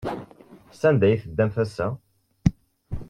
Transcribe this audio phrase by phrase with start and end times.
[0.79, 1.87] Sanda ay teddamt ass-a?